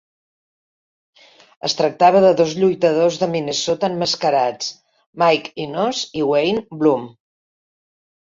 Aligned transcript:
Es 1.67 1.75
tractava 1.81 2.21
de 2.23 2.31
dos 2.39 2.55
lluitadors 2.63 3.19
de 3.23 3.27
Minnesota 3.33 3.89
emmascarats, 3.95 4.71
Mike 5.25 5.53
Enos 5.67 6.01
i 6.21 6.25
Wayne 6.31 6.65
Bloom. 6.81 7.05